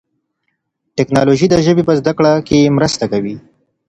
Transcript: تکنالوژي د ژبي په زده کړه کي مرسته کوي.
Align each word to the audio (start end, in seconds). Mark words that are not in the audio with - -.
تکنالوژي 0.97 1.47
د 1.49 1.55
ژبي 1.65 1.83
په 1.85 1.93
زده 1.99 2.11
کړه 2.17 2.31
کي 2.47 2.59
مرسته 2.77 3.05
کوي. 3.11 3.35